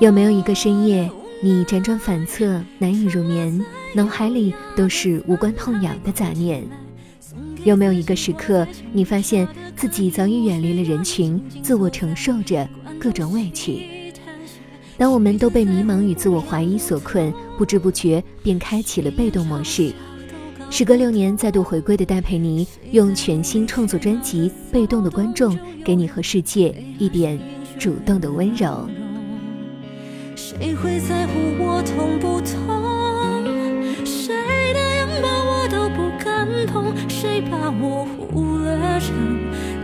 [0.00, 1.10] 有没有一个深夜？
[1.44, 6.62] 你辗转反侧，难以入眠，脑海里都是无关痛痒的杂念。
[7.64, 12.68] 有没有一个时刻，你发现自己早已远离了人群，自我承受着
[12.98, 14.12] 各种委屈？
[14.96, 19.92] 当我们都被迷茫与自我怀疑所困，不知不觉便开启了被动模式。
[20.70, 27.36] 时隔六年再度回归的戴佩妮，用全新创作专辑《被动的观众》，给你和世界一点
[27.80, 28.88] 主动的温柔。
[30.58, 33.42] 谁会在乎我痛不痛？
[34.04, 34.34] 谁
[34.74, 39.14] 的拥抱我都不敢碰，谁把我忽略成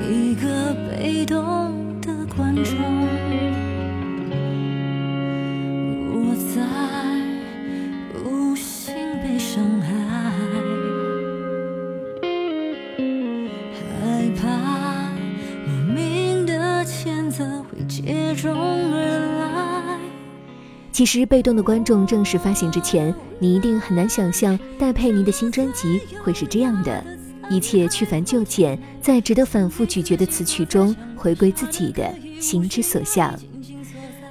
[0.07, 2.77] 一个被动的观众？
[6.13, 6.61] 我在
[8.23, 9.89] 无心被伤害，
[13.81, 14.47] 害怕
[15.67, 18.78] 莫名的谴责会接踵。
[20.99, 27.05] 其实，被动的观众正式发行之前，你一定很难想象戴佩妮的新专辑会是这样的：
[27.49, 33.33] 一切去繁就简，在值得反复咀嚼的词曲中，回归自己的心之所向。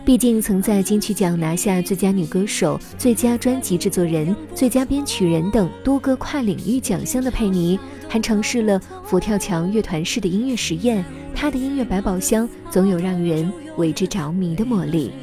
[0.03, 7.79] 毕竟，曾在金曲奖拿下最佳女歌手、最佳专辑制作人、最佳编曲人等多个跨领域奖项的佩妮，
[8.09, 11.05] 还尝试了佛跳墙乐团式的音乐实验。
[11.33, 15.13] 她的音乐百宝箱总有让人为之着迷的魔力。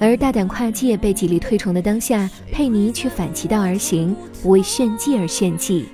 [0.00, 5.84] 而大胆跨界被极力推崇的当下，佩妮却反其道而行，不为炫技而炫技。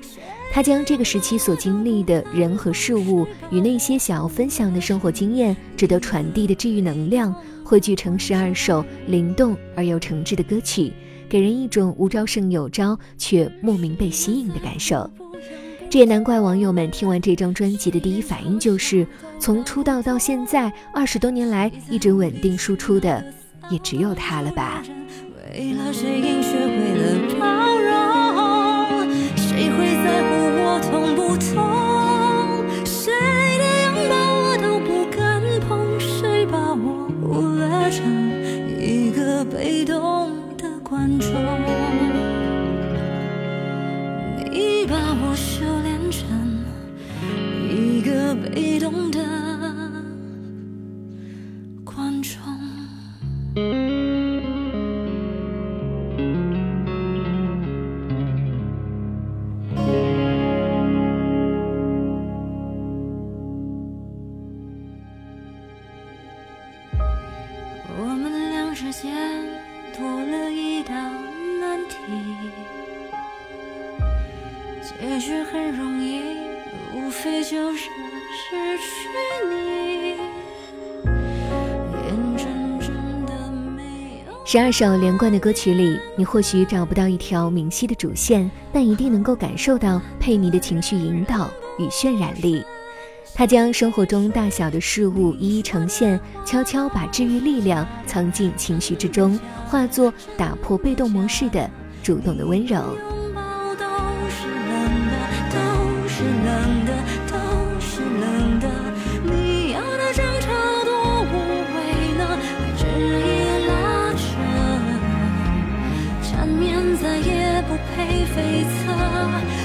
[0.53, 7.35] 她将这个时期所经历的人和事物，与那些想要分享的生活经验、值得传递的治愈能量，
[7.65, 10.93] 汇聚成十二首灵动而又诚挚的歌曲，
[11.29, 15.11] 给人一种无招胜有招却莫名被吸引的感受。
[15.91, 19.05] 这也难怪网友们听完这张专辑的第一反应就是：
[19.41, 23.25] 从出道到现在二十多年来一直稳定输出的。
[23.71, 24.83] 也只有他了吧。
[25.53, 26.96] 为了谁应学会
[68.87, 69.13] 之间
[69.99, 70.95] 多了一道
[71.61, 71.97] 难题，
[74.81, 76.23] 结局很容易，
[76.95, 77.91] 无非就是失
[78.79, 79.09] 去
[79.51, 80.15] 你
[84.45, 91.51] 十二首连贯的歌曲里，你或许找不到一条明晰的主线，但一定能够感受到佩妮的情绪引导
[91.81, 92.65] 与渲染力。
[93.37, 101.71] 他将生活中大小的事物一一呈现，悄悄把治愈力量藏进情绪之中，化作打破被动模式的
[102.03, 102.83] 主动的温柔。
[117.03, 118.93] 再也不配飞侧，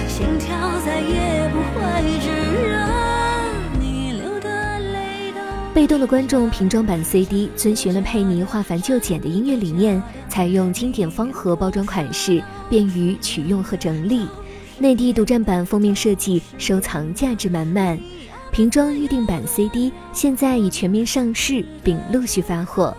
[0.07, 0.49] 心跳
[0.85, 1.79] 再也不会
[2.19, 2.27] 止
[5.73, 14.27] 被动的观众瓶装版 CD 遵循了佩妮化繁就简的音乐理念，采用经典方盒包装款式，便于取用和整理。
[14.79, 17.97] 内地独占版封面设计，收藏价值满满。
[18.51, 22.93] 瓶装预定版 CD 现在已全面上市，并陆续发货。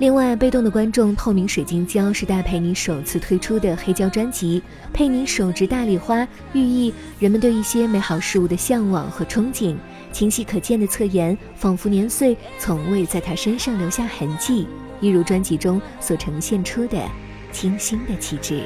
[0.00, 4.60] 另外，被动的观众透明水晶胶是戴佩妮首次推出的黑胶专辑。
[4.92, 9.76] 佩妮手执大礼花，寓意人们对一些美好事物的向往和憧憬。
[10.12, 14.66] 清晰可见的侧颜，仿佛年岁从未在她身上留下痕迹，
[15.00, 16.98] 一如专辑中所呈现出的
[17.52, 18.62] 清新的气质。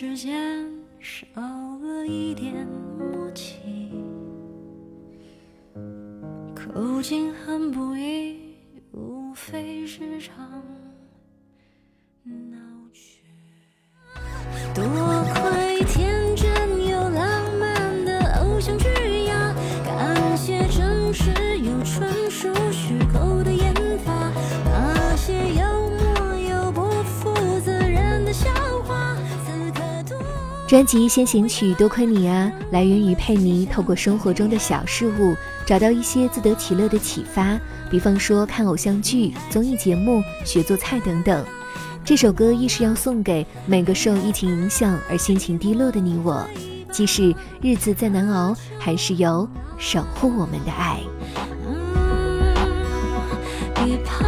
[0.00, 0.64] 之间
[1.00, 3.58] 少了一点默契，
[6.54, 8.54] 口径很不一，
[8.92, 10.62] 无非是场
[12.22, 12.56] 闹
[12.92, 13.18] 剧。
[30.68, 35.34] 专辑先行曲《多亏你啊》来源于佩妮透过生活中的小事物
[35.64, 37.58] 找到一些自得其乐的启发，
[37.90, 41.42] 比方说看偶像剧、综艺节目、学做菜等等。
[42.04, 46.46] 这首歌亦是要送给每个受疫情影响而心情低落的你我，
[46.92, 49.48] 即使日子再难熬，还是有
[49.78, 51.00] 守护我们的爱。
[53.74, 54.27] 别怕。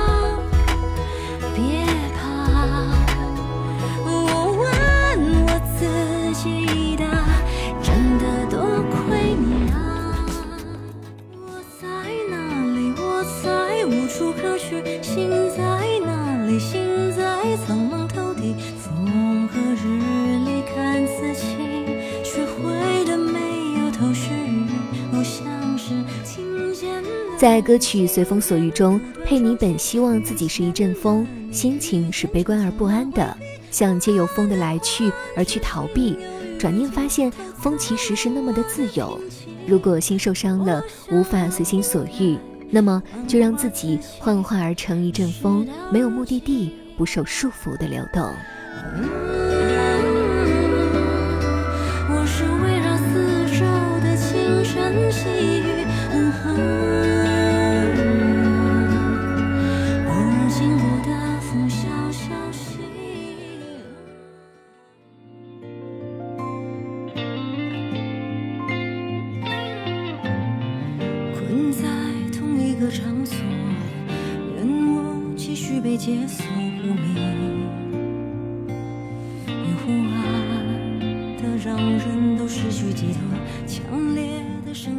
[27.40, 33.34] 在歌曲《随风所欲》中，佩妮本希望自己是一阵风，心情是悲观而不安的，
[33.70, 36.18] 想借由风的来去而去逃避。
[36.58, 39.18] 转念发现，风其实是那么的自由。
[39.66, 42.36] 如果心受伤了，无法随心所欲，
[42.68, 48.30] 那么就让自己幻化而成一阵风，没有目的地，不受束缚的流动。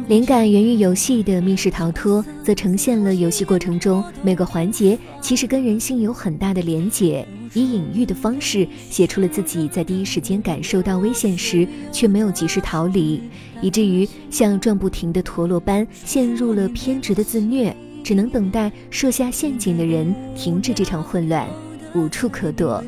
[0.08, 13.22] 灵感源于游戏的密室逃脱，则呈现了游戏过程中每个环节其实跟人性有很大的连结，以隐喻的方式写出了自己在第一时间感受到危险时却没有及时逃离，
[13.62, 17.74] 以至于像转不停的陀螺般陷入了偏执的自虐。
[18.04, 21.48] 只能等待设下陷阱的人停止这场混乱，
[21.94, 22.82] 无处可躲。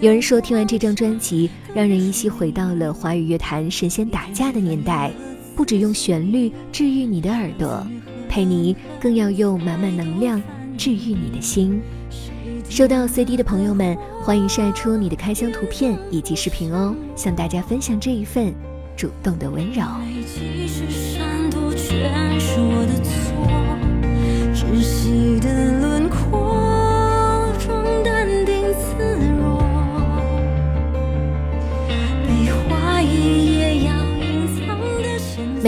[0.00, 5.12] 有人说，听完这张专辑，让人依稀回到了华语乐坛神仙打架的年代。
[5.54, 7.86] 不只用旋律治愈你的耳朵，
[8.26, 10.42] 佩妮更要用满满能量
[10.78, 11.82] 治愈你的心。
[12.70, 18.54] 收到 CD 的朋友们，欢迎晒出你的开箱图片以及视频哦，向大家分享这一份
[18.96, 19.82] 主动的温柔。
[21.76, 22.99] 窒